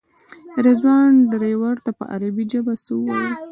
رضوان 0.65 1.11
ډریور 1.31 1.75
ته 1.85 1.91
په 1.97 2.03
عربي 2.13 2.43
ژبه 2.51 2.73
څه 2.85 2.91
وویل. 2.95 3.33